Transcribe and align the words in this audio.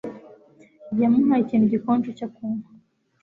yamuhaye 1.01 1.41
ikintu 1.43 1.65
gikonje 1.73 2.09
cyo 2.17 2.27
kunywa 2.35 2.67